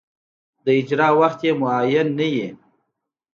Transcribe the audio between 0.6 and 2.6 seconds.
د اجرا وخت یې معین نه وي.